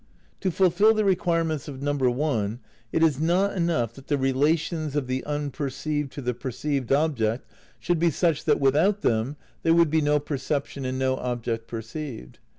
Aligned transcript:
To 0.39 0.49
fulfil 0.49 0.95
the 0.95 1.05
requirements 1.05 1.67
of 1.67 1.83
(1) 1.83 2.59
it 2.91 3.03
is 3.03 3.19
not 3.19 3.55
enough 3.55 3.93
that 3.93 4.07
the 4.07 4.17
relations 4.17 4.95
of 4.95 5.05
the 5.05 5.23
unperceived 5.25 6.11
to 6.13 6.23
the 6.23 6.33
perceived 6.33 6.91
object 6.91 7.47
should 7.79 7.99
be 7.99 8.09
such 8.09 8.43
that 8.45 8.59
without 8.59 9.01
them 9.01 9.35
there 9.61 9.75
would 9.75 9.91
be 9.91 10.01
no 10.01 10.17
perception 10.17 10.85
and 10.85 10.97
no 10.97 11.17
object 11.17 11.67
perceived. 11.67 12.39